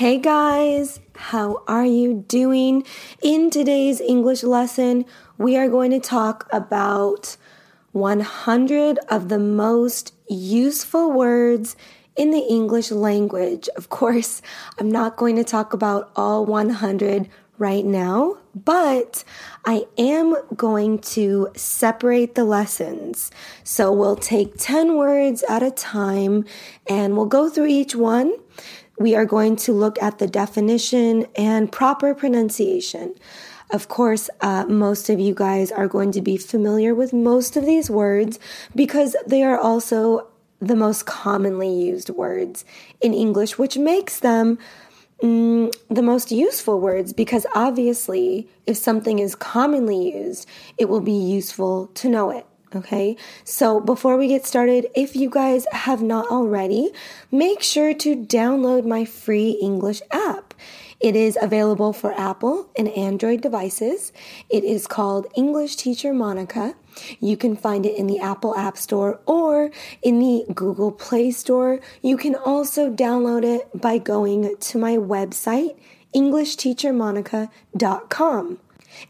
[0.00, 2.84] Hey guys, how are you doing?
[3.22, 5.04] In today's English lesson,
[5.36, 7.36] we are going to talk about
[7.92, 11.76] 100 of the most useful words
[12.16, 13.68] in the English language.
[13.76, 14.40] Of course,
[14.78, 19.22] I'm not going to talk about all 100 right now, but
[19.66, 23.30] I am going to separate the lessons.
[23.64, 26.46] So we'll take 10 words at a time
[26.88, 28.32] and we'll go through each one
[29.00, 33.14] we are going to look at the definition and proper pronunciation.
[33.70, 37.64] Of course, uh, most of you guys are going to be familiar with most of
[37.64, 38.38] these words
[38.76, 40.28] because they are also
[40.60, 42.66] the most commonly used words
[43.00, 44.58] in English, which makes them
[45.22, 50.46] mm, the most useful words because obviously, if something is commonly used,
[50.76, 52.46] it will be useful to know it.
[52.72, 56.92] Okay, so before we get started, if you guys have not already,
[57.32, 60.54] make sure to download my free English app.
[61.00, 64.12] It is available for Apple and Android devices.
[64.48, 66.76] It is called English Teacher Monica.
[67.18, 71.80] You can find it in the Apple App Store or in the Google Play Store.
[72.02, 75.74] You can also download it by going to my website,
[76.14, 78.58] EnglishTeacherMonica.com.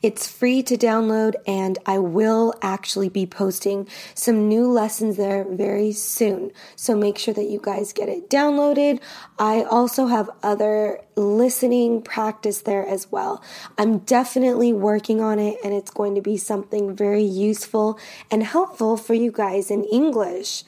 [0.03, 5.93] It's free to download, and I will actually be posting some new lessons there very
[5.93, 6.53] soon.
[6.77, 9.01] So make sure that you guys get it downloaded.
[9.39, 13.43] I also have other listening practice there as well.
[13.79, 17.99] I'm definitely working on it, and it's going to be something very useful
[18.31, 20.65] and helpful for you guys in English.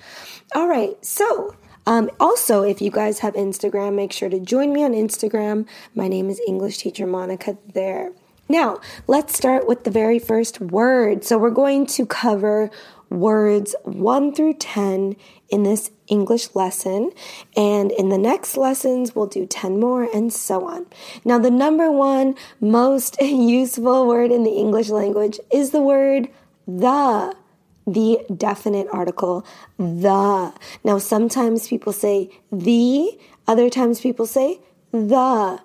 [0.54, 4.84] All right, so um, also, if you guys have Instagram, make sure to join me
[4.84, 5.66] on Instagram.
[5.94, 8.12] My name is English Teacher Monica there.
[8.52, 11.24] Now, let's start with the very first word.
[11.24, 12.70] So, we're going to cover
[13.08, 15.16] words 1 through 10
[15.48, 17.12] in this English lesson.
[17.56, 20.84] And in the next lessons, we'll do 10 more and so on.
[21.24, 26.28] Now, the number one most useful word in the English language is the word
[26.68, 27.34] the.
[27.86, 29.46] The definite article,
[29.78, 30.52] the.
[30.84, 33.18] Now, sometimes people say the,
[33.48, 34.60] other times people say
[34.92, 35.58] the.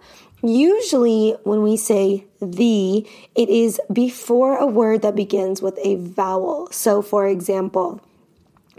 [0.43, 6.69] Usually, when we say the, it is before a word that begins with a vowel.
[6.71, 8.01] So, for example,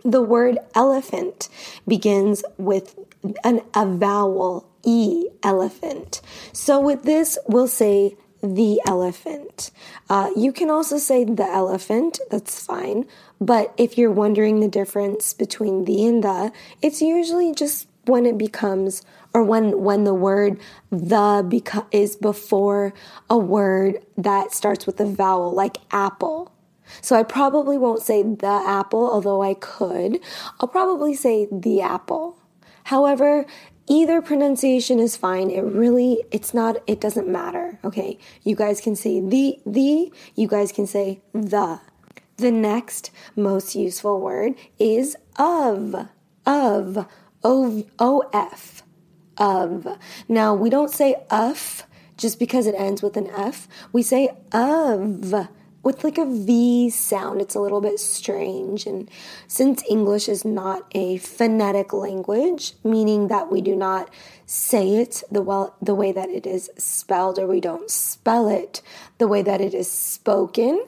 [0.05, 1.49] the word elephant
[1.87, 2.97] begins with
[3.43, 6.21] an, a vowel, E, elephant.
[6.53, 9.73] So, with this, we'll say the elephant.
[10.09, 13.05] Uh, you can also say the elephant, that's fine.
[13.41, 18.39] But if you're wondering the difference between the and the, it's usually just when it
[18.39, 19.03] becomes
[19.35, 20.59] or when when the word
[20.91, 22.95] the is before
[23.29, 26.53] a word that starts with a vowel like apple.
[27.03, 30.21] So i probably won't say the apple although i could.
[30.61, 32.39] I'll probably say the apple.
[32.85, 33.45] However
[33.87, 35.51] either pronunciation is fine.
[35.51, 37.79] It really it's not it doesn't matter.
[37.85, 41.81] Okay you guys can say the the you guys can say the.
[42.39, 46.09] The next most useful word is of.
[46.47, 47.07] Of
[47.45, 48.83] O O F
[49.37, 49.99] of.
[50.29, 51.85] Now, we don't say of
[52.17, 53.69] just because it ends with an F.
[53.93, 55.49] We say of
[55.83, 57.41] with like a V sound.
[57.41, 58.87] It's a little bit strange.
[58.87, 59.11] And
[59.47, 64.11] since English is not a phonetic language, meaning that we do not
[64.45, 68.83] say it the well the way that it is spelled or we don't spell it
[69.19, 70.85] the way that it is spoken,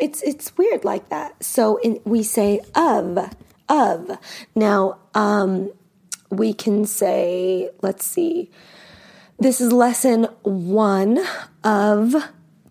[0.00, 1.44] it's it's weird like that.
[1.44, 3.36] So in, we say of
[3.68, 4.18] of.
[4.54, 5.70] Now, um
[6.32, 8.50] we can say, let's see,
[9.38, 11.20] this is lesson one
[11.62, 12.14] of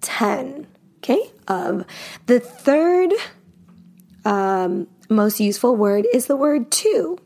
[0.01, 0.67] 10.
[0.97, 1.85] Okay, of
[2.25, 3.11] the third
[4.25, 7.17] um, most useful word is the word to,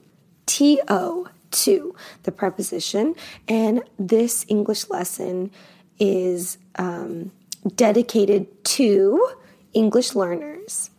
[0.46, 3.16] T O, to, the preposition.
[3.48, 5.52] And this English lesson
[6.00, 7.32] is um,
[7.76, 9.30] dedicated to
[9.74, 10.90] English learners.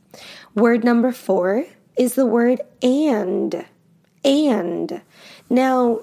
[0.54, 1.64] Word number four
[1.98, 3.66] is the word and.
[4.26, 5.00] And.
[5.48, 6.00] Now,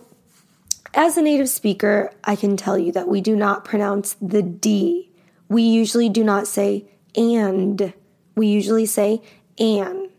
[0.94, 5.12] as a native speaker, I can tell you that we do not pronounce the D.
[5.50, 6.86] We usually do not say
[7.16, 7.94] and.
[8.36, 9.22] We usually say
[9.60, 10.10] an.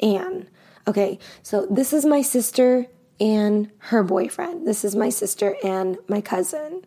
[0.00, 0.48] An.
[0.86, 2.86] Okay, so this is my sister
[3.18, 4.66] and her boyfriend.
[4.66, 6.84] This is my sister and my cousin.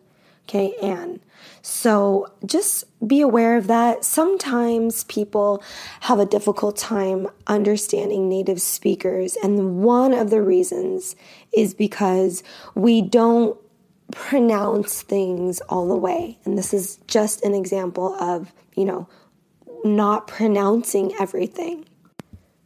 [0.48, 1.20] Okay, Anne.
[1.60, 4.02] So just be aware of that.
[4.02, 5.62] Sometimes people
[6.00, 11.16] have a difficult time understanding native speakers, and one of the reasons
[11.54, 12.42] is because
[12.74, 13.60] we don't
[14.10, 16.38] pronounce things all the way.
[16.46, 19.06] And this is just an example of, you know,
[19.84, 21.84] not pronouncing everything.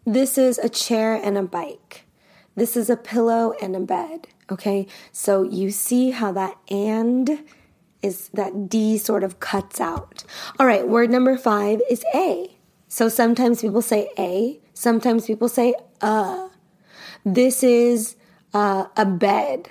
[0.07, 2.07] This is a chair and a bike.
[2.55, 4.29] This is a pillow and a bed.
[4.53, 7.43] Okay, so you see how that and
[8.03, 10.25] is that D sort of cuts out.
[10.59, 12.57] All right, word number five is A.
[12.89, 16.49] So sometimes people say A, sometimes people say uh.
[17.25, 18.17] This is
[18.53, 19.71] uh, a bed.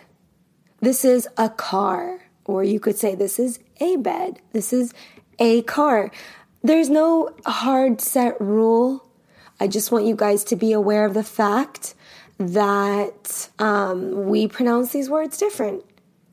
[0.80, 2.22] This is a car.
[2.46, 4.40] Or you could say this is a bed.
[4.54, 4.94] This is
[5.38, 6.12] a car.
[6.64, 9.08] There's no hard set rule.
[9.60, 11.94] I just want you guys to be aware of the fact
[12.40, 15.84] that um, we pronounce these words different,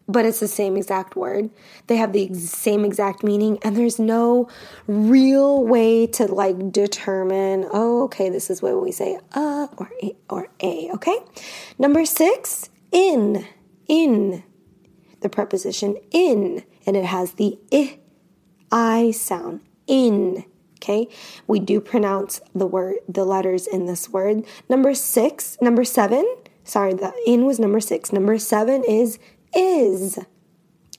[0.08, 1.50] but it's the same exact word.
[1.86, 4.48] They have the same exact meaning, and there's no
[4.86, 7.66] real way to like determine.
[7.70, 10.90] Oh, okay, this is what we say, uh or a, or a.
[10.94, 11.18] Okay,
[11.78, 13.46] number six, in,
[13.86, 14.42] in,
[15.20, 17.98] the preposition in, and it has the i,
[18.72, 19.60] i sound.
[19.86, 20.44] In,
[20.78, 21.08] Okay,
[21.48, 24.44] we do pronounce the word, the letters in this word.
[24.68, 26.24] Number six, number seven,
[26.62, 28.12] sorry, the in was number six.
[28.12, 29.18] Number seven is
[29.54, 30.18] is,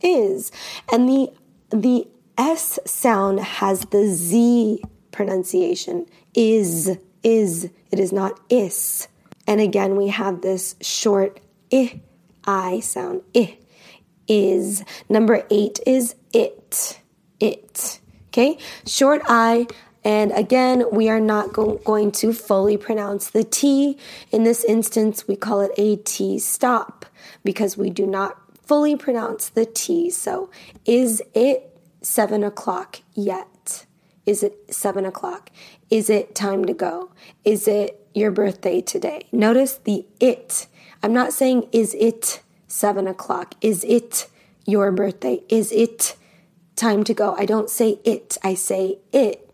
[0.01, 0.51] is.
[0.91, 1.31] And the,
[1.69, 2.07] the
[2.37, 6.05] S sound has the Z pronunciation.
[6.33, 7.69] Is, is.
[7.91, 9.07] It is not is.
[9.47, 11.39] And again, we have this short
[11.73, 12.01] I,
[12.45, 13.21] I sound.
[13.35, 13.57] I,
[14.29, 14.83] is.
[15.09, 17.01] Number eight is it,
[17.39, 17.99] it.
[18.27, 19.67] Okay, short I.
[20.03, 23.97] And again, we are not go- going to fully pronounce the T.
[24.31, 27.05] In this instance, we call it a T stop
[27.43, 30.09] because we do not fully pronounce the T.
[30.09, 30.49] So,
[30.85, 33.85] is it seven o'clock yet?
[34.25, 35.49] Is it seven o'clock?
[35.89, 37.11] Is it time to go?
[37.43, 39.27] Is it your birthday today?
[39.31, 40.67] Notice the it.
[41.01, 43.55] I'm not saying, is it seven o'clock?
[43.61, 44.27] Is it
[44.65, 45.41] your birthday?
[45.49, 46.15] Is it
[46.79, 47.35] time to go.
[47.37, 49.48] I don't say it, I say it.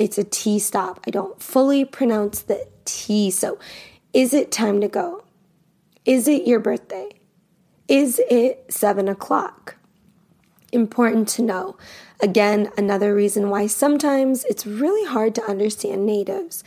[0.00, 0.98] It's a T stop.
[1.06, 3.30] I don't fully pronounce the T.
[3.30, 3.58] So,
[4.14, 5.24] is it time to go?
[6.06, 7.10] Is it your birthday?
[7.86, 9.76] Is it seven o'clock?
[10.72, 11.76] Important to know.
[12.22, 16.64] Again, another reason why sometimes it's really hard to understand natives.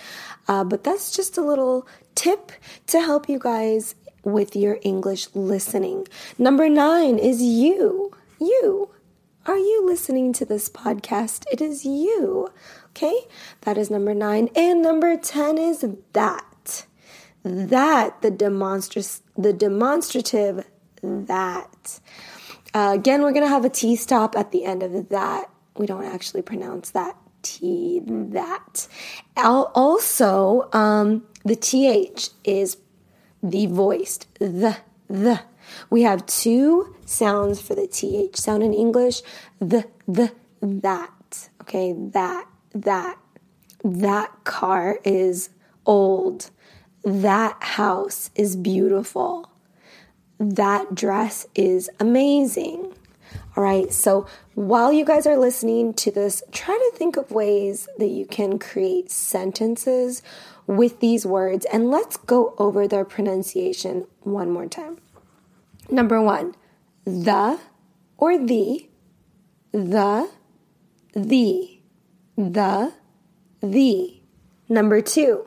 [0.48, 2.52] Uh, but that's just a little tip
[2.86, 6.08] to help you guys with your English listening.
[6.38, 8.12] Number nine is you.
[8.40, 8.90] You.
[9.46, 11.46] Are you listening to this podcast?
[11.52, 12.50] It is you.
[12.96, 13.16] Okay,
[13.62, 14.50] that is number nine.
[14.56, 16.86] And number 10 is that.
[17.44, 20.66] That, the, demonstra- the demonstrative
[21.02, 22.00] that.
[22.74, 25.50] Uh, again, we're going to have a T stop at the end of that.
[25.76, 28.88] We don't actually pronounce that T, that.
[29.36, 32.78] Also, um, the TH is
[33.42, 34.78] the voiced, the,
[35.10, 35.42] the.
[35.90, 39.22] We have two sounds for the TH sound in English
[39.60, 40.32] the, the,
[40.62, 41.50] that.
[41.62, 43.18] Okay, that, that.
[43.84, 45.50] That car is
[45.86, 46.50] old.
[47.04, 49.50] That house is beautiful.
[50.40, 52.94] That dress is amazing.
[53.56, 54.26] All right, so
[54.56, 58.58] while you guys are listening to this, try to think of ways that you can
[58.58, 60.24] create sentences
[60.66, 64.98] with these words and let's go over their pronunciation one more time.
[65.90, 66.56] Number one,
[67.06, 67.60] the
[68.18, 68.90] or the,
[69.72, 70.30] the,
[71.14, 71.82] the,
[72.38, 72.94] the,
[73.62, 74.20] the.
[74.70, 75.46] Number to,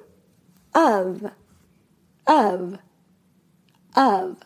[0.74, 1.32] of,
[2.26, 2.78] of,
[3.96, 4.36] of.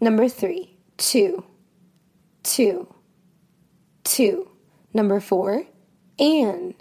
[0.00, 1.44] Number three, to,
[2.42, 2.94] to,
[4.04, 4.50] two.
[4.92, 5.64] Number four,
[6.18, 6.74] and,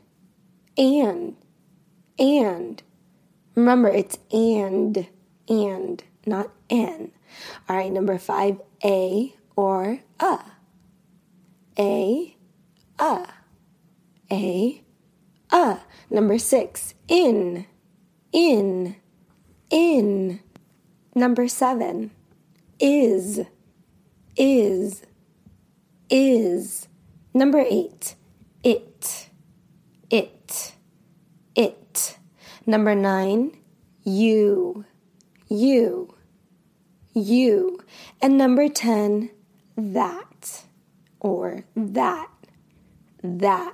[0.77, 1.35] and,
[2.19, 2.83] and.
[3.55, 5.07] Remember, it's and,
[5.47, 7.11] and, not n.
[7.67, 10.39] All right, number five, a or a.
[11.79, 12.35] A,
[12.99, 13.25] a.
[14.31, 14.83] A,
[15.51, 15.79] a.
[16.09, 17.65] Number six, in,
[18.31, 18.95] in,
[19.69, 20.39] in.
[21.15, 22.11] Number seven,
[22.79, 23.41] is,
[24.35, 25.03] is,
[26.09, 26.87] is.
[27.33, 28.15] Number eight,
[28.63, 29.29] it,
[30.09, 30.73] it,
[31.55, 32.17] it.
[32.65, 33.57] Number nine,
[34.03, 34.85] you,
[35.47, 36.15] you
[37.13, 37.79] you.
[38.21, 39.29] And number 10,
[39.77, 40.63] that
[41.19, 42.29] or that,
[43.23, 43.73] that,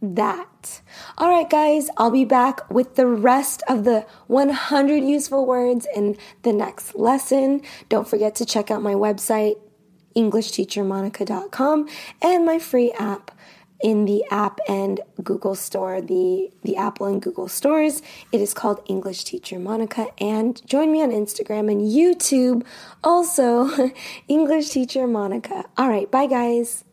[0.00, 0.80] that.
[1.16, 6.16] All right, guys, I'll be back with the rest of the 100 useful words in
[6.42, 7.62] the next lesson.
[7.88, 9.58] Don't forget to check out my website,
[10.16, 11.88] EnglishTeacherMonica.com,
[12.22, 13.32] and my free app
[13.80, 18.02] in the app and Google Store, the, the Apple and Google stores.
[18.32, 20.08] It is called English Teacher Monica.
[20.18, 22.64] And join me on Instagram and YouTube,
[23.04, 23.92] also
[24.28, 25.64] English Teacher Monica.
[25.76, 26.84] All right, bye guys.